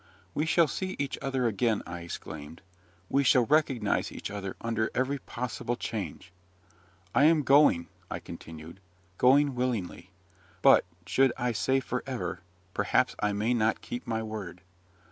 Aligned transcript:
"We 0.33 0.47
shall 0.47 0.67
see 0.67 0.95
each 0.97 1.19
other 1.21 1.45
again," 1.45 1.83
I 1.85 1.99
exclaimed: 2.01 2.63
"we 3.07 3.23
shall 3.23 3.45
recognise 3.45 4.11
each 4.11 4.31
other 4.31 4.55
under 4.59 4.89
every 4.95 5.19
possible 5.19 5.75
change! 5.75 6.31
I 7.13 7.25
am 7.25 7.43
going," 7.43 7.87
I 8.09 8.17
continued, 8.19 8.79
"going 9.19 9.53
willingly; 9.53 10.09
but, 10.63 10.85
should 11.05 11.31
I 11.37 11.51
say 11.51 11.79
for 11.81 12.03
ever, 12.07 12.39
perhaps 12.73 13.15
I 13.19 13.31
may 13.33 13.53
not 13.53 13.81
keep 13.81 14.07
my 14.07 14.23
word. 14.23 14.61